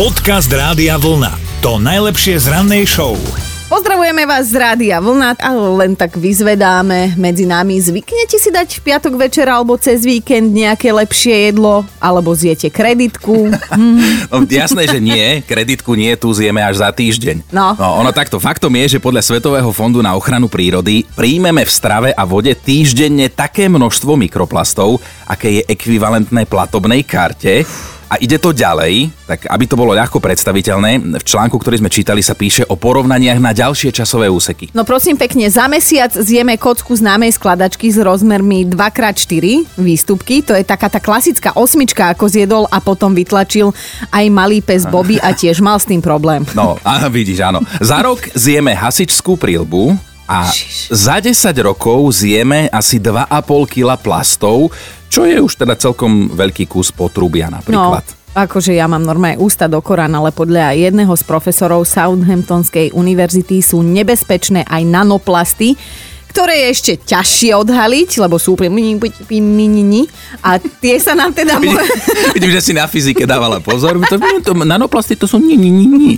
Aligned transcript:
Podcast 0.00 0.48
Rádia 0.48 0.96
Vlna. 0.96 1.60
To 1.60 1.76
najlepšie 1.76 2.40
z 2.40 2.48
rannej 2.48 2.88
show. 2.88 3.20
Pozdravujeme 3.68 4.24
vás 4.24 4.48
z 4.48 4.56
Rádia 4.56 4.96
Vlna, 4.96 5.36
ale 5.36 5.60
len 5.76 5.92
tak 5.92 6.16
vyzvedáme 6.16 7.20
medzi 7.20 7.44
nami. 7.44 7.76
Zvyknete 7.76 8.40
si 8.40 8.48
dať 8.48 8.80
v 8.80 8.84
piatok 8.88 9.20
večer 9.20 9.44
alebo 9.52 9.76
cez 9.76 10.00
víkend 10.00 10.56
nejaké 10.56 10.88
lepšie 10.88 11.52
jedlo? 11.52 11.84
Alebo 12.00 12.32
zjete 12.32 12.72
kreditku? 12.72 13.52
No, 14.32 14.48
jasné, 14.48 14.88
že 14.88 15.04
nie. 15.04 15.44
Kreditku 15.44 15.92
nie, 15.92 16.16
tu 16.16 16.32
zjeme 16.32 16.64
až 16.64 16.80
za 16.80 16.88
týždeň. 16.88 17.52
No. 17.52 17.76
no. 17.76 18.00
Ono 18.00 18.08
takto. 18.16 18.40
Faktom 18.40 18.72
je, 18.80 18.96
že 18.96 19.04
podľa 19.04 19.20
Svetového 19.20 19.68
fondu 19.68 20.00
na 20.00 20.16
ochranu 20.16 20.48
prírody 20.48 21.04
príjmeme 21.12 21.60
v 21.60 21.68
strave 21.68 22.08
a 22.16 22.24
vode 22.24 22.56
týždenne 22.56 23.28
také 23.28 23.68
množstvo 23.68 24.16
mikroplastov, 24.16 24.96
aké 25.28 25.60
je 25.60 25.62
ekvivalentné 25.68 26.48
platobnej 26.48 27.04
karte. 27.04 27.68
A 28.10 28.18
ide 28.18 28.42
to 28.42 28.50
ďalej, 28.50 29.14
tak 29.22 29.46
aby 29.46 29.64
to 29.70 29.78
bolo 29.78 29.94
ľahko 29.94 30.18
predstaviteľné, 30.18 31.14
v 31.14 31.24
článku, 31.24 31.54
ktorý 31.54 31.78
sme 31.78 31.94
čítali, 31.94 32.26
sa 32.26 32.34
píše 32.34 32.66
o 32.66 32.74
porovnaniach 32.74 33.38
na 33.38 33.54
ďalšie 33.54 33.94
časové 33.94 34.26
úseky. 34.26 34.74
No 34.74 34.82
prosím 34.82 35.14
pekne, 35.14 35.46
za 35.46 35.70
mesiac 35.70 36.10
zjeme 36.10 36.58
kocku 36.58 36.90
známej 36.98 37.38
skladačky 37.38 37.86
s 37.86 38.02
rozmermi 38.02 38.66
2x4 38.66 39.78
výstupky. 39.78 40.42
To 40.42 40.58
je 40.58 40.66
taká 40.66 40.90
tá 40.90 40.98
klasická 40.98 41.54
osmička, 41.54 42.10
ako 42.10 42.26
zjedol 42.26 42.64
a 42.66 42.82
potom 42.82 43.14
vytlačil 43.14 43.70
aj 44.10 44.26
malý 44.26 44.58
pes 44.58 44.90
Bobby 44.90 45.22
a 45.22 45.30
tiež 45.30 45.62
mal 45.62 45.78
s 45.78 45.86
tým 45.86 46.02
problém. 46.02 46.42
No, 46.58 46.82
a 46.82 47.06
vidíš, 47.14 47.46
áno. 47.46 47.62
Za 47.78 48.02
rok 48.02 48.26
zjeme 48.34 48.74
hasičskú 48.74 49.38
prílbu, 49.38 50.10
a 50.30 50.46
za 50.94 51.18
10 51.18 51.34
rokov 51.58 52.22
zjeme 52.22 52.70
asi 52.70 53.02
2,5 53.02 53.66
kg 53.66 53.98
plastov, 53.98 54.70
čo 55.10 55.26
je 55.26 55.36
už 55.42 55.58
teda 55.58 55.74
celkom 55.74 56.30
veľký 56.30 56.70
kus 56.70 56.94
potrubia 56.94 57.50
napríklad. 57.50 58.06
No. 58.06 58.18
Akože 58.30 58.78
ja 58.78 58.86
mám 58.86 59.02
normálne 59.02 59.42
ústa 59.42 59.66
do 59.66 59.82
Korán, 59.82 60.14
ale 60.14 60.30
podľa 60.30 60.70
jedného 60.78 61.10
z 61.18 61.26
profesorov 61.26 61.82
Southamptonskej 61.82 62.94
univerzity 62.94 63.58
sú 63.58 63.82
nebezpečné 63.82 64.62
aj 64.70 64.86
nanoplasty, 64.86 65.74
ktoré 66.30 66.64
je 66.64 66.66
ešte 66.70 66.92
ťažšie 67.02 67.50
odhaliť, 67.58 68.22
lebo 68.22 68.38
sú 68.38 68.54
úplne 68.54 68.70
a 70.40 70.50
tie 70.62 70.96
sa 71.02 71.18
nám 71.18 71.34
teda... 71.34 71.58
Vidím, 72.36 72.54
že 72.54 72.62
si 72.62 72.72
na 72.72 72.86
fyzike 72.86 73.26
dávala 73.26 73.58
pozor. 73.58 73.98
To, 74.06 74.16
to, 74.40 74.52
nanoplasty 74.54 75.18
to 75.18 75.26
sú 75.26 75.42
ni, 75.42 75.58
ni, 75.58 75.68
ni, 75.74 75.86
ni. 75.90 76.12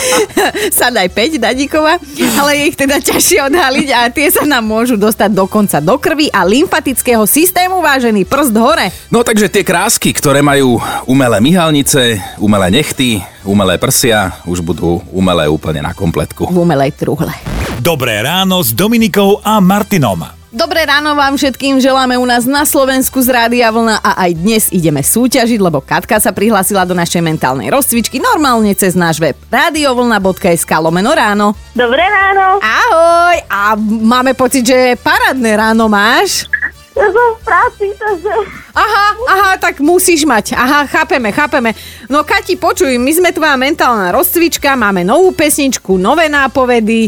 Sadaj 0.78 1.08
5, 1.14 1.38
Dadíková, 1.38 2.02
ale 2.38 2.50
je 2.58 2.62
ich 2.68 2.76
teda 2.76 2.98
ťažšie 2.98 3.38
odhaliť 3.46 3.88
a 3.94 4.00
tie 4.10 4.28
sa 4.28 4.42
nám 4.42 4.66
môžu 4.66 4.98
dostať 4.98 5.30
dokonca 5.32 5.78
do 5.78 5.96
krvi 5.96 6.28
a 6.34 6.42
lymfatického 6.42 7.24
systému, 7.24 7.78
vážený 7.78 8.26
prst 8.26 8.54
hore. 8.58 8.90
No 9.08 9.22
takže 9.22 9.48
tie 9.48 9.62
krásky, 9.62 10.10
ktoré 10.12 10.42
majú 10.42 10.82
umelé 11.06 11.38
myhalnice, 11.38 12.18
umelé 12.42 12.68
nechty, 12.74 13.22
umelé 13.46 13.78
prsia, 13.78 14.34
už 14.44 14.60
budú 14.60 15.00
umelé 15.14 15.46
úplne 15.48 15.80
na 15.84 15.94
kompletku. 15.94 16.50
V 16.50 16.58
umelej 16.58 16.92
truhle. 16.94 17.57
Dobré 17.78 18.26
ráno 18.26 18.58
s 18.58 18.74
Dominikou 18.74 19.38
a 19.38 19.62
Martinom. 19.62 20.18
Dobré 20.50 20.82
ráno 20.82 21.14
vám 21.14 21.38
všetkým 21.38 21.78
želáme 21.78 22.18
u 22.18 22.26
nás 22.26 22.42
na 22.42 22.66
Slovensku 22.66 23.22
z 23.22 23.30
Rádia 23.30 23.70
Vlna 23.70 24.02
a 24.02 24.26
aj 24.26 24.30
dnes 24.34 24.64
ideme 24.74 24.98
súťažiť, 24.98 25.62
lebo 25.62 25.78
Katka 25.78 26.18
sa 26.18 26.34
prihlásila 26.34 26.82
do 26.82 26.98
našej 26.98 27.22
mentálnej 27.22 27.70
rozcvičky 27.70 28.18
normálne 28.18 28.74
cez 28.74 28.98
náš 28.98 29.22
web 29.22 29.38
radiovlna.sk 29.46 30.70
lomeno 30.82 31.14
ráno. 31.14 31.54
Dobré 31.70 32.02
ráno. 32.02 32.58
Ahoj! 32.58 33.46
A 33.46 33.78
máme 33.78 34.34
pocit, 34.34 34.66
že 34.66 34.98
parádne 34.98 35.54
ráno 35.54 35.86
máš. 35.86 36.50
Ja 36.98 37.06
som 37.14 37.26
v 37.30 37.40
práci, 37.46 37.86
takže... 37.94 38.32
Aha, 38.74 39.06
aha, 39.30 39.50
tak 39.62 39.78
musíš 39.78 40.26
mať. 40.26 40.58
Aha, 40.58 40.82
chápeme, 40.90 41.30
chápeme. 41.30 41.70
No 42.10 42.26
Kati, 42.26 42.58
počuj, 42.58 42.90
my 42.98 43.12
sme 43.14 43.30
tvoja 43.30 43.54
mentálna 43.54 44.10
rozcvička, 44.10 44.74
máme 44.74 45.06
novú 45.06 45.30
pesničku, 45.30 45.94
nové 45.94 46.26
nápovedy, 46.26 47.06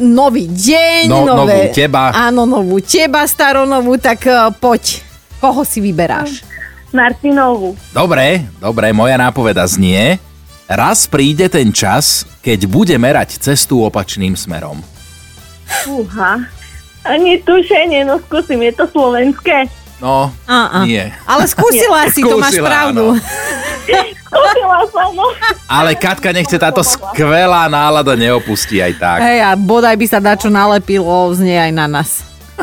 nový 0.00 0.48
deň, 0.48 1.08
no, 1.08 1.24
nové... 1.24 1.68
Novú 1.68 1.76
teba. 1.76 2.12
Áno, 2.12 2.42
novú 2.44 2.78
teba, 2.84 3.24
staronovú, 3.24 3.96
tak 3.96 4.28
uh, 4.28 4.52
poď. 4.52 5.00
Koho 5.40 5.64
si 5.64 5.80
vyberáš? 5.82 6.44
Martinovu. 6.92 7.74
Dobre, 7.90 8.46
dobre, 8.60 8.92
moja 8.92 9.16
nápoveda 9.16 9.64
znie. 9.64 10.20
Raz 10.68 11.08
príde 11.08 11.48
ten 11.48 11.72
čas, 11.72 12.28
keď 12.44 12.68
bude 12.68 12.94
merať 13.00 13.40
cestu 13.40 13.80
opačným 13.82 14.36
smerom. 14.36 14.80
Fúha. 15.84 16.46
Ani 17.02 17.40
tušenie, 17.42 18.06
no 18.06 18.20
skúsim, 18.22 18.62
je 18.62 18.72
to 18.76 18.86
slovenské. 18.86 19.66
No, 19.98 20.30
A-a. 20.46 20.82
nie. 20.82 21.02
Ale 21.26 21.46
skúsila 21.46 22.10
si, 22.10 22.22
to 22.22 22.38
máš 22.38 22.58
pravdu. 22.58 23.14
áno. 23.14 23.22
Skúsila 23.84 24.78
som. 24.88 25.12
Ale 25.68 25.98
Katka, 25.98 26.32
nechce 26.32 26.56
táto 26.56 26.80
skvelá 26.84 27.68
nálada 27.68 28.16
neopustí 28.16 28.80
aj 28.80 28.92
tak. 28.96 29.18
Hej, 29.20 29.40
a 29.42 29.50
bodaj 29.58 29.96
by 29.98 30.06
sa 30.08 30.18
dačo 30.20 30.48
nalepilo 30.48 31.32
z 31.34 31.40
nej 31.44 31.58
aj 31.70 31.72
na 31.72 31.86
nás. 31.90 32.10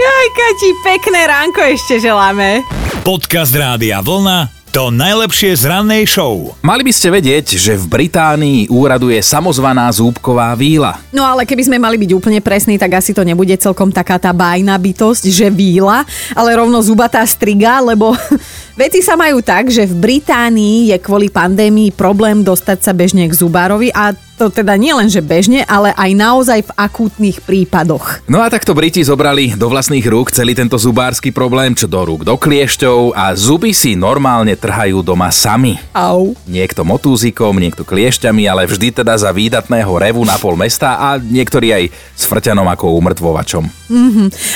Jaj, 0.00 0.26
Kati, 0.32 0.70
pekné 0.86 1.20
ránko 1.28 1.60
ešte 1.66 2.00
želáme. 2.00 2.62
Podcast 3.04 3.52
Rádia 3.52 4.00
Vlna. 4.00 4.59
To 4.70 4.86
najlepšie 4.94 5.50
z 5.58 5.66
rannej 5.66 6.06
show. 6.06 6.54
Mali 6.62 6.86
by 6.86 6.94
ste 6.94 7.10
vedieť, 7.10 7.58
že 7.58 7.74
v 7.74 7.90
Británii 7.90 8.70
úraduje 8.70 9.18
samozvaná 9.18 9.90
zúbková 9.90 10.54
víla. 10.54 11.02
No 11.10 11.26
ale 11.26 11.42
keby 11.42 11.66
sme 11.66 11.82
mali 11.82 11.98
byť 11.98 12.14
úplne 12.14 12.38
presní, 12.38 12.78
tak 12.78 13.02
asi 13.02 13.10
to 13.10 13.26
nebude 13.26 13.50
celkom 13.58 13.90
taká 13.90 14.22
tá 14.22 14.30
bájna 14.30 14.78
bytosť, 14.78 15.26
že 15.26 15.50
víla, 15.50 16.06
ale 16.38 16.54
rovno 16.54 16.78
zubatá 16.86 17.18
striga, 17.26 17.82
lebo 17.82 18.14
veci 18.80 19.04
sa 19.04 19.12
majú 19.12 19.44
tak, 19.44 19.68
že 19.68 19.84
v 19.84 19.92
Británii 19.92 20.88
je 20.88 20.96
kvôli 20.96 21.28
pandémii 21.28 21.92
problém 21.92 22.40
dostať 22.40 22.78
sa 22.80 22.96
bežne 22.96 23.28
k 23.28 23.36
zubárovi 23.36 23.92
a 23.92 24.16
to 24.40 24.48
teda 24.48 24.72
nie 24.80 24.96
len, 24.96 25.04
že 25.12 25.20
bežne, 25.20 25.68
ale 25.68 25.92
aj 25.92 26.10
naozaj 26.16 26.64
v 26.64 26.72
akútnych 26.72 27.44
prípadoch. 27.44 28.24
No 28.24 28.40
a 28.40 28.48
takto 28.48 28.72
Briti 28.72 29.04
zobrali 29.04 29.52
do 29.52 29.68
vlastných 29.68 30.00
rúk 30.08 30.32
celý 30.32 30.56
tento 30.56 30.80
zubársky 30.80 31.28
problém, 31.28 31.76
čo 31.76 31.84
do 31.84 32.00
rúk 32.00 32.24
do 32.24 32.40
kliešťov 32.40 33.12
a 33.12 33.36
zuby 33.36 33.76
si 33.76 33.92
normálne 34.00 34.56
trhajú 34.56 35.04
doma 35.04 35.28
sami. 35.28 35.76
Au. 35.92 36.32
Niekto 36.48 36.88
motúzikom, 36.88 37.52
niekto 37.60 37.84
kliešťami, 37.84 38.48
ale 38.48 38.64
vždy 38.64 39.04
teda 39.04 39.12
za 39.20 39.28
výdatného 39.28 39.92
revu 39.92 40.24
na 40.24 40.40
pol 40.40 40.56
mesta 40.56 40.96
a 40.96 41.20
niektorí 41.20 41.76
aj 41.76 41.84
s 42.16 42.24
frťanom 42.24 42.64
ako 42.64 42.96
umrtvovačom. 42.96 43.68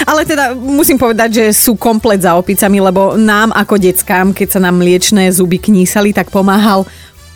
Ale 0.09 0.25
teda 0.25 0.57
musím 0.57 0.97
povedať, 0.97 1.45
že 1.45 1.45
sú 1.53 1.77
komplet 1.77 2.25
za 2.25 2.41
opicami, 2.41 2.81
lebo 2.81 3.21
nám 3.21 3.53
ako 3.53 3.77
deckám, 4.15 4.31
keď 4.31 4.49
sa 4.49 4.61
nám 4.63 4.79
mliečné 4.79 5.27
zuby 5.35 5.59
knísali, 5.59 6.15
tak 6.15 6.31
pomáhal, 6.31 6.87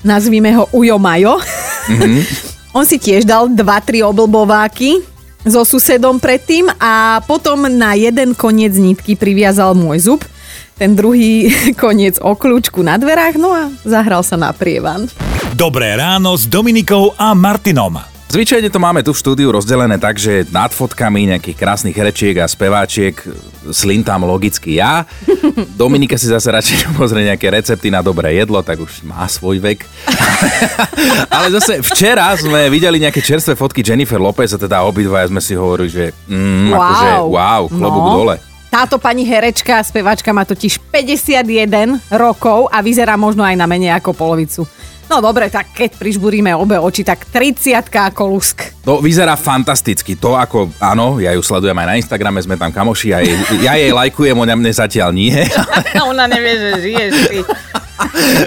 nazvime 0.06 0.55
ho 0.55 0.71
Ujo 0.71 0.94
Majo. 0.94 1.43
Mm-hmm. 1.91 2.22
On 2.78 2.87
si 2.87 3.03
tiež 3.03 3.27
dal 3.27 3.50
2-3 3.50 4.06
oblbováky 4.06 5.03
so 5.43 5.66
susedom 5.66 6.22
predtým 6.22 6.71
a 6.78 7.19
potom 7.27 7.66
na 7.66 7.99
jeden 7.99 8.31
koniec 8.39 8.78
nitky 8.78 9.19
priviazal 9.19 9.75
môj 9.75 10.06
zub, 10.06 10.21
ten 10.78 10.94
druhý 10.94 11.50
koniec 11.83 12.22
o 12.22 12.39
kľúčku 12.39 12.87
na 12.87 12.95
dverách, 12.95 13.34
no 13.43 13.50
a 13.50 13.66
zahral 13.83 14.22
sa 14.22 14.39
na 14.39 14.55
prievan. 14.55 15.10
Dobré 15.59 15.99
ráno 15.99 16.39
s 16.39 16.47
Dominikou 16.47 17.10
a 17.19 17.34
Martinom. 17.34 18.18
Zvyčajne 18.28 18.69
to 18.69 18.77
máme 18.77 19.00
tu 19.00 19.16
v 19.16 19.21
štúdiu 19.25 19.49
rozdelené 19.49 19.97
tak, 19.97 20.21
že 20.21 20.44
nad 20.53 20.69
fotkami 20.69 21.33
nejakých 21.33 21.56
krásnych 21.56 21.97
herečiek 21.97 22.37
a 22.37 22.44
speváčiek 22.44 23.16
slintám 23.72 24.21
logicky 24.21 24.77
ja. 24.77 25.09
Dominika 25.81 26.21
si 26.21 26.28
zase 26.28 26.53
radšej 26.53 26.93
pozrie 26.93 27.25
nejaké 27.25 27.49
recepty 27.49 27.89
na 27.89 28.05
dobré 28.05 28.37
jedlo, 28.37 28.61
tak 28.61 28.84
už 28.84 29.00
má 29.03 29.25
svoj 29.25 29.65
vek. 29.65 29.81
Ale 31.41 31.49
zase 31.56 31.81
včera 31.81 32.28
sme 32.37 32.69
videli 32.69 33.00
nejaké 33.00 33.25
čerstvé 33.25 33.56
fotky 33.56 33.81
Jennifer 33.81 34.21
Lopez 34.21 34.53
a 34.53 34.60
teda 34.60 34.84
obidvaja 34.84 35.33
sme 35.33 35.41
si 35.41 35.56
hovorili, 35.56 35.89
že 35.89 36.05
mm, 36.28 36.69
Wow. 36.69 36.77
akože 36.77 37.09
wow, 37.33 37.62
klobúk 37.65 38.05
No. 38.05 38.12
dole. 38.12 38.37
Táto 38.69 39.01
pani 39.01 39.25
herečka, 39.25 39.81
spevačka 39.81 40.29
má 40.37 40.45
totiž 40.45 40.77
51 40.93 42.05
rokov 42.12 42.69
a 42.69 42.84
vyzerá 42.84 43.16
možno 43.16 43.41
aj 43.41 43.57
na 43.57 43.65
menej 43.65 43.97
ako 43.97 44.13
polovicu. 44.13 44.69
No 45.09 45.25
dobre, 45.25 45.48
tak 45.48 45.72
keď 45.72 45.97
prižbúrime 45.97 46.53
obe 46.53 46.77
oči, 46.77 47.01
tak 47.01 47.25
30 47.33 47.89
ako 47.89 48.28
lusk. 48.28 48.77
To 48.84 49.01
vyzerá 49.01 49.41
fantasticky. 49.41 50.21
To 50.21 50.37
ako, 50.37 50.69
áno, 50.77 51.16
ja 51.16 51.33
ju 51.33 51.41
sledujem 51.41 51.72
aj 51.81 51.89
na 51.89 51.97
Instagrame, 51.97 52.45
sme 52.45 52.60
tam 52.60 52.69
kamoši, 52.69 53.16
ja 53.16 53.25
jej, 53.25 53.37
ja 53.65 53.72
jej 53.81 53.89
lajkujem, 53.89 54.37
ona 54.37 54.53
mne 54.53 54.69
zatiaľ 54.69 55.16
nie. 55.16 55.33
Ona 56.13 56.28
nevie, 56.28 56.54
že 56.60 56.71
žiješ 56.84 57.13
ty. 57.33 57.39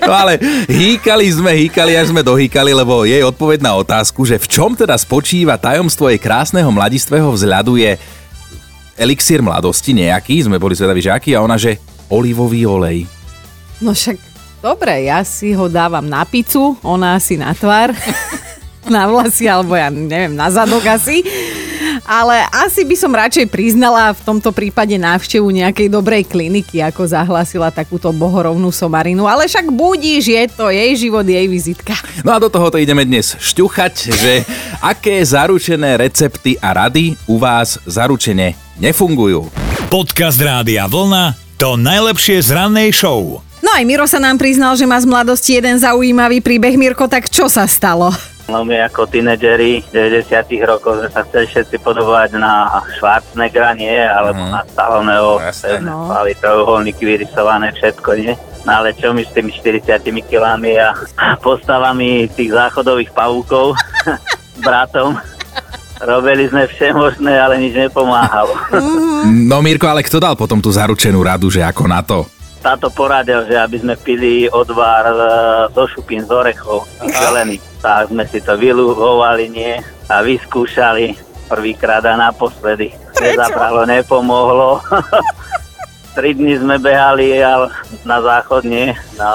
No 0.07 0.15
ale 0.15 0.39
hýkali 0.71 1.27
sme, 1.27 1.51
hýkali, 1.67 1.99
až 1.99 2.15
sme 2.15 2.23
dohýkali, 2.23 2.71
lebo 2.71 3.03
jej 3.03 3.19
odpoveď 3.19 3.59
na 3.59 3.75
otázku, 3.75 4.23
že 4.23 4.39
v 4.39 4.47
čom 4.47 4.71
teda 4.79 4.95
spočíva 4.95 5.59
tajomstvo 5.59 6.07
jej 6.07 6.19
krásneho 6.19 6.71
mladistvého 6.71 7.27
vzhľadu 7.27 7.75
je 7.75 7.99
elixír 8.97 9.39
mladosti 9.39 9.95
nejaký, 9.95 10.47
sme 10.47 10.61
boli 10.61 10.75
zvedaví, 10.75 11.01
že 11.01 11.11
aký, 11.13 11.35
a 11.35 11.43
ona, 11.43 11.55
že 11.55 11.79
olivový 12.11 12.67
olej. 12.67 13.07
No 13.79 13.95
však, 13.95 14.19
dobre, 14.59 15.07
ja 15.07 15.23
si 15.23 15.55
ho 15.55 15.65
dávam 15.71 16.05
na 16.05 16.27
pizzu, 16.27 16.77
ona 16.83 17.17
si 17.17 17.39
na 17.39 17.55
tvár, 17.55 17.95
na 18.93 19.07
vlasy, 19.07 19.47
alebo 19.47 19.73
ja 19.73 19.89
neviem, 19.89 20.35
na 20.35 20.51
zadok 20.51 20.85
asi. 20.85 21.23
Ale 22.01 22.43
asi 22.51 22.83
by 22.83 22.95
som 22.97 23.13
radšej 23.13 23.47
priznala 23.47 24.11
v 24.11 24.21
tomto 24.25 24.51
prípade 24.51 24.97
návštevu 24.97 25.47
nejakej 25.47 25.87
dobrej 25.87 26.27
kliniky, 26.27 26.81
ako 26.83 27.07
zahlásila 27.07 27.71
takúto 27.71 28.09
bohorovnú 28.11 28.67
somarinu. 28.73 29.29
Ale 29.29 29.47
však 29.47 29.69
budíš, 29.71 30.27
je 30.27 30.43
to 30.51 30.73
jej 30.73 30.91
život, 30.97 31.23
jej 31.23 31.45
vizitka. 31.47 31.95
No 32.25 32.35
a 32.35 32.41
do 32.41 32.51
tohoto 32.51 32.81
ideme 32.81 33.05
dnes 33.05 33.37
šťuchať, 33.37 33.93
že 34.11 34.33
aké 34.81 35.21
zaručené 35.23 35.95
recepty 36.01 36.57
a 36.59 36.73
rady 36.73 37.15
u 37.29 37.37
vás 37.37 37.79
zaručene 37.85 38.70
nefungujú. 38.81 39.47
Podcast 39.87 40.35
Rádia 40.35 40.83
Vlna 40.85 41.37
to 41.55 41.77
najlepšie 41.77 42.41
z 42.41 42.49
rannej 42.51 42.89
show. 42.89 43.39
No 43.61 43.69
aj 43.71 43.85
Miro 43.85 44.03
sa 44.03 44.17
nám 44.17 44.35
priznal, 44.35 44.73
že 44.73 44.83
má 44.83 44.97
z 44.97 45.05
mladosti 45.05 45.53
jeden 45.53 45.77
zaujímavý 45.77 46.41
príbeh. 46.41 46.73
Mirko, 46.73 47.05
tak 47.05 47.29
čo 47.29 47.45
sa 47.45 47.69
stalo? 47.69 48.09
No 48.49 48.65
my 48.65 48.83
ako 48.83 49.05
tínedžeri 49.05 49.85
90 49.87 50.33
rokov 50.65 50.97
sme 50.97 51.07
sa 51.07 51.21
chceli 51.23 51.45
všetci 51.47 51.77
podobovať 51.77 52.35
na 52.35 52.67
Schwarzeneggera, 52.91 53.71
nie? 53.73 53.93
Alebo 53.93 54.41
Mhm. 54.41 54.49
na 54.49 54.61
Stalloneho. 54.65 55.29
No, 55.79 56.09
svaly, 56.09 56.33
trojuholníky 56.35 57.05
vyrysované, 57.05 57.71
všetko, 57.71 58.09
nie? 58.17 58.33
No 58.61 58.71
ale 58.75 58.91
čo 58.91 59.09
my 59.09 59.21
s 59.21 59.31
tými 59.31 59.53
40 59.53 59.93
kilami 60.23 60.75
a 60.75 60.91
postavami 61.39 62.27
tých 62.27 62.51
záchodových 62.51 63.13
pavúkov 63.13 63.77
s 64.03 64.59
bratom. 64.67 65.15
Robili 66.01 66.49
sme 66.49 66.65
všemožné, 66.65 67.33
ale 67.37 67.61
nič 67.61 67.77
nepomáhalo. 67.77 68.53
No 69.21 69.61
Mirko, 69.61 69.85
ale 69.85 70.01
kto 70.01 70.17
dal 70.17 70.33
potom 70.33 70.57
tú 70.57 70.73
zaručenú 70.73 71.21
radu, 71.21 71.53
že 71.53 71.61
ako 71.61 71.83
na 71.85 72.01
to? 72.01 72.25
Táto 72.61 72.89
poradil, 72.89 73.45
že 73.45 73.53
aby 73.53 73.77
sme 73.77 73.93
pili 73.93 74.49
odvar 74.49 75.05
e, 75.05 75.17
zo 75.69 75.85
šupín 75.85 76.25
z 76.25 76.29
orechov 76.33 76.89
zelený. 77.05 77.61
Tak 77.85 78.09
sme 78.09 78.25
si 78.25 78.41
to 78.41 78.57
vyluhovali, 78.57 79.45
nie? 79.53 79.77
A 80.09 80.25
vyskúšali 80.25 81.13
prvýkrát 81.45 82.01
a 82.09 82.17
naposledy. 82.17 82.97
Nezabralo, 83.21 83.85
nepomohlo. 83.85 84.81
Tri 86.17 86.33
dni 86.33 86.57
sme 86.57 86.81
behali 86.81 87.37
ale 87.45 87.69
na 88.01 88.17
záchod, 88.25 88.65
nie? 88.65 88.89
A 89.21 89.29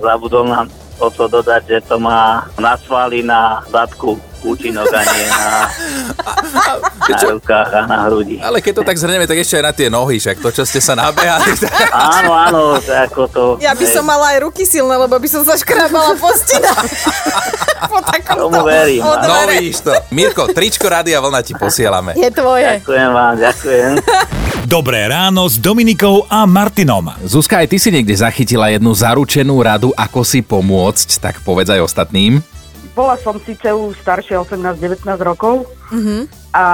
zabudol 0.00 0.44
nám 0.44 0.68
o 0.98 1.08
to 1.12 1.28
dodať, 1.28 1.62
že 1.68 1.78
to 1.84 1.96
má 2.00 2.48
na 2.56 2.76
svaly 2.80 3.20
na 3.20 3.60
zadku 3.68 4.16
účinok 4.46 4.86
a 4.94 5.02
nie 5.02 5.26
na, 5.26 5.48
na 7.10 7.18
rukách 7.34 7.70
a 7.74 7.80
na 7.90 7.96
hrudi. 8.06 8.38
Ale 8.38 8.62
keď 8.62 8.72
to 8.80 8.82
tak 8.86 8.96
zhrnieme, 8.96 9.26
tak 9.26 9.42
ešte 9.42 9.58
aj 9.58 9.64
na 9.64 9.72
tie 9.74 9.88
nohy, 9.90 10.22
však 10.22 10.38
to, 10.38 10.48
čo 10.54 10.62
ste 10.62 10.78
sa 10.78 10.94
nabehali. 10.94 11.50
Tak... 11.58 11.72
Áno, 11.90 12.30
áno, 12.30 12.60
ako 12.78 13.20
to... 13.26 13.42
Ja 13.58 13.74
by 13.74 13.86
som 13.90 14.06
mala 14.06 14.38
aj 14.38 14.46
ruky 14.46 14.62
silné, 14.62 14.94
lebo 14.94 15.18
by 15.18 15.28
som 15.28 15.42
sa 15.42 15.58
škrábala 15.58 16.14
po 16.14 16.30
takomto 18.12 18.46
Tomu 18.46 18.62
verím. 18.62 19.02
No 19.02 19.40
vidíš 19.50 19.82
to. 19.82 19.92
Mirko, 20.14 20.46
tričko 20.54 20.86
Rádia 20.86 21.18
Vlna 21.18 21.42
ti 21.42 21.52
posielame. 21.58 22.14
Je 22.14 22.30
tvoje. 22.30 22.80
Ďakujem 22.80 23.10
vám, 23.10 23.34
ďakujem. 23.40 23.90
Dobré 24.66 25.06
ráno 25.06 25.46
s 25.46 25.62
Dominikou 25.62 26.26
a 26.26 26.42
Martinom. 26.42 27.14
Zuzka, 27.22 27.62
aj 27.62 27.70
ty 27.70 27.78
si 27.78 27.94
niekde 27.94 28.10
zachytila 28.18 28.66
jednu 28.66 28.90
zaručenú 28.98 29.62
radu, 29.62 29.94
ako 29.94 30.26
si 30.26 30.42
pomôcť, 30.42 31.22
tak 31.22 31.38
povedz 31.46 31.70
aj 31.70 31.86
ostatným. 31.86 32.42
Bola 32.90 33.14
som 33.14 33.38
síce 33.38 33.70
už 33.70 33.94
staršia, 34.02 34.42
18-19 34.42 35.06
rokov. 35.22 35.70
A 36.50 36.66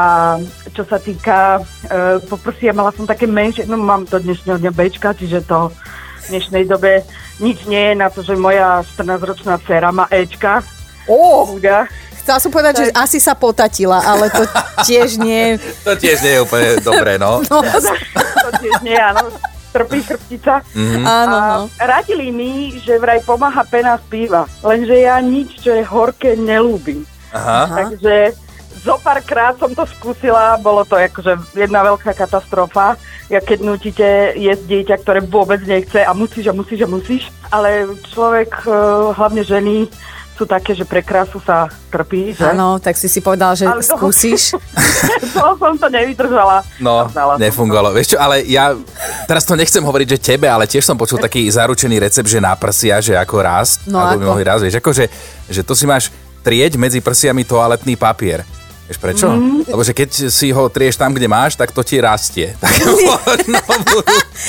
čo 0.72 0.88
sa 0.88 0.96
týka 0.96 1.60
e, 1.60 2.16
poprsia, 2.32 2.72
mala 2.72 2.96
som 2.96 3.04
také 3.04 3.28
menšie, 3.28 3.68
no 3.68 3.76
mám 3.76 4.08
do 4.08 4.16
dnešného 4.16 4.56
dňa 4.56 4.72
Bčka, 4.72 5.12
čiže 5.12 5.44
to 5.44 5.68
v 5.68 6.26
dnešnej 6.32 6.64
dobe 6.64 7.04
nič 7.44 7.68
nie 7.68 7.92
je 7.92 7.94
na 8.00 8.08
to, 8.08 8.24
že 8.24 8.40
moja 8.40 8.80
14-ročná 8.96 9.60
dcera 9.68 9.92
má 9.92 10.08
Ečka. 10.08 10.64
Chuda. 11.04 11.92
Chcela 12.22 12.38
som 12.38 12.50
povedať, 12.54 12.74
že 12.78 12.86
asi 12.94 13.18
sa 13.18 13.34
potatila, 13.34 13.98
ale 14.00 14.30
to 14.30 14.46
tiež 14.88 15.18
nie. 15.18 15.58
To 15.82 15.98
tiež 15.98 16.22
nie 16.22 16.38
je 16.38 16.40
úplne 16.40 16.68
dobré, 16.80 17.18
no. 17.18 17.42
No, 17.50 17.60
To 18.46 18.50
tiež 18.58 18.80
nie, 18.80 18.96
áno. 18.96 19.28
Trpí 19.72 20.04
chrbtica. 20.04 20.60
áno, 21.04 21.36
no. 21.36 21.58
A 21.80 21.84
radili 21.88 22.28
mi, 22.28 22.76
že 22.84 23.00
vraj 23.00 23.24
pomáha 23.24 23.64
pena 23.64 23.96
z 23.96 24.04
piva. 24.08 24.44
Lenže 24.60 25.00
ja 25.00 25.16
nič, 25.18 25.64
čo 25.64 25.72
je 25.72 25.80
horké, 25.80 26.36
nelúbim. 26.36 27.08
Aha. 27.32 27.72
Takže 27.72 28.36
zo 28.82 28.98
párkrát 29.00 29.56
som 29.56 29.72
to 29.72 29.86
skúsila, 29.86 30.58
bolo 30.60 30.84
to 30.84 30.98
akože 30.98 31.56
jedna 31.56 31.86
veľká 31.86 32.12
katastrofa. 32.12 32.98
Ja 33.30 33.40
keď 33.40 33.58
nutíte 33.64 34.36
jesť 34.36 34.64
dieťa, 34.68 34.96
ktoré 35.00 35.20
vôbec 35.24 35.62
nechce 35.64 36.04
a 36.04 36.12
musíš 36.12 36.50
a 36.50 36.54
musíš 36.56 36.84
a 36.84 36.88
musíš, 36.90 37.22
ale 37.48 37.88
človek, 38.12 38.50
eh, 38.66 38.74
hlavne 39.16 39.42
ženy, 39.46 39.88
sú 40.42 40.44
také, 40.44 40.74
že 40.74 40.82
pre 40.82 40.98
krásu 41.00 41.38
sa 41.38 41.70
trpí, 41.86 42.34
že? 42.34 42.42
Áno, 42.44 42.82
tak 42.82 42.98
si 42.98 43.06
si 43.06 43.22
povedal, 43.22 43.54
že 43.54 43.62
Ale 43.62 43.78
to- 43.78 43.94
skúsiš. 43.94 44.58
to 45.38 45.46
som 45.54 45.78
to 45.78 45.86
nevydržala. 45.86 46.66
No, 46.76 47.06
nefungovalo. 47.38 47.94
Vieš 47.94 48.14
čo, 48.14 48.18
ale 48.18 48.42
ja 48.42 48.74
teraz 49.24 49.46
to 49.46 49.54
nechcem 49.54 49.78
hovoriť, 49.78 50.08
že 50.08 50.34
tebe, 50.34 50.50
ale 50.50 50.66
tiež 50.66 50.82
som 50.82 50.98
počul 50.98 51.22
taký 51.22 51.46
zaručený 51.46 52.02
recept, 52.02 52.26
že 52.26 52.42
na 52.42 52.58
prsia, 52.58 52.98
že 52.98 53.14
ako 53.14 53.36
rast, 53.38 53.86
No 53.86 54.02
alebo 54.02 54.18
by 54.18 54.24
ako? 54.24 54.30
mohli 54.34 54.42
rast, 54.42 54.62
vieš, 54.66 54.82
akože, 54.82 55.04
že 55.46 55.62
to 55.62 55.78
si 55.78 55.86
máš 55.86 56.10
trieť 56.42 56.74
medzi 56.74 56.98
prsiami 56.98 57.46
toaletný 57.46 57.94
papier. 57.94 58.42
Vieš 58.84 58.98
prečo? 58.98 59.26
Mhm. 59.26 59.68
Lebo 59.68 59.80
že 59.80 59.92
keď 59.92 60.08
si 60.26 60.48
ho 60.48 60.66
trieš 60.66 60.96
tam, 60.96 61.10
kde 61.10 61.24
máš, 61.24 61.54
tak 61.54 61.70
to 61.70 61.80
ti 61.80 61.96
rastie. 61.96 62.52
Tak 62.60 62.72
možno 62.82 63.58
budú... 63.64 63.98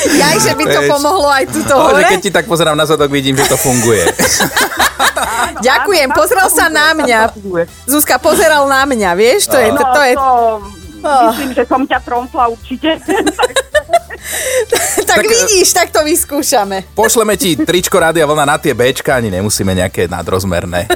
Jaj, 0.09 0.35
že 0.41 0.51
by 0.51 0.63
to 0.65 0.79
Vieš. 0.81 0.89
pomohlo 0.89 1.27
aj 1.27 1.45
tuto 1.47 1.69
No, 1.71 1.85
že 1.91 2.01
hore. 2.01 2.09
keď 2.09 2.19
ti 2.19 2.31
tak 2.31 2.45
pozerám 2.45 2.73
na 2.73 2.83
zadok, 2.83 3.07
vidím, 3.07 3.33
že 3.33 3.45
to 3.45 3.55
funguje. 3.55 4.09
Ďakujem, 5.63 6.09
pozrel 6.11 6.47
sa 6.49 6.67
to 6.67 6.73
na 6.73 6.87
mňa. 6.93 7.19
to. 7.29 7.63
Zuzka 7.85 8.17
pozeral 8.17 8.65
na 8.65 8.83
mňa, 8.83 9.09
vieš, 9.13 9.47
to 9.47 9.55
je, 9.55 9.69
to, 9.69 9.79
No, 9.79 9.93
to 9.93 10.01
je, 10.01 10.13
to, 10.13 10.29
myslím, 11.29 11.51
že 11.53 11.63
som 11.63 11.81
ťa 11.83 11.99
tromfla 12.01 12.43
určite. 12.49 12.89
tak 15.03 15.05
tak- 15.05 15.25
vidíš, 15.25 15.67
tak 15.71 15.87
to 15.89 16.01
vyskúšame. 16.01 16.83
Pošleme 16.91 17.35
ti 17.35 17.53
tričko 17.55 17.95
Rádia 17.97 18.23
Vlna 18.23 18.45
na 18.45 18.57
tie 18.57 18.71
Bčka, 18.71 19.13
ani 19.13 19.29
nemusíme 19.29 19.71
nejaké 19.73 20.07
nadrozmerné. 20.07 20.87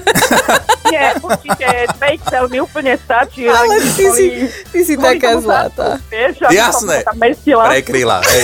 Nie, 0.88 1.16
určite 1.18 1.68
2XL 1.94 2.46
mi 2.48 2.60
úplne 2.60 2.94
stačí. 2.96 3.44
Ale 3.46 3.76
ty 3.78 3.90
si, 3.90 4.04
kvôli- 4.04 4.48
ty 4.70 4.80
si 4.82 4.94
taká 4.96 5.38
zlatá. 5.38 5.88
Vieš, 6.08 6.48
Jasné. 6.48 7.04
Prekryla, 7.44 8.24
hej. 8.24 8.44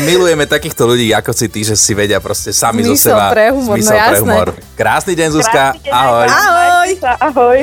Milujeme 0.00 0.44
takýchto 0.44 0.86
ľudí 0.86 1.10
ako 1.10 1.32
si 1.32 1.46
ty, 1.48 1.60
že 1.62 1.74
si 1.74 1.90
vedia 1.90 2.18
proste 2.18 2.52
sami 2.52 2.82
zo 2.82 2.94
Zmysel 2.94 3.12
seba. 3.12 3.26
pre 3.28 3.50
humor, 3.50 3.74
no 3.74 3.74
zmysel 3.74 3.96
pre 3.96 4.04
jasné. 4.04 4.20
humor. 4.22 4.48
Krásny 4.76 5.12
deň, 5.14 5.28
Zuzka. 5.32 5.62
Krásny 5.74 5.82
deň, 5.82 5.92
Ahoj. 5.92 6.26
Ahoj. 6.28 6.88
Ahoj. 7.20 7.58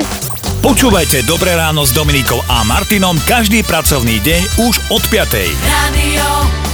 Počúvajte 0.58 1.22
Dobré 1.24 1.54
ráno 1.54 1.86
s 1.86 1.94
Dominikou 1.94 2.42
a 2.44 2.66
Martinom 2.66 3.16
každý 3.24 3.62
pracovný 3.62 4.18
deň 4.20 4.42
už 4.66 4.76
od 4.90 5.04
5. 5.08 5.54
Radio. 5.64 6.65